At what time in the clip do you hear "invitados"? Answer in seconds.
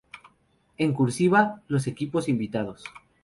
2.27-2.85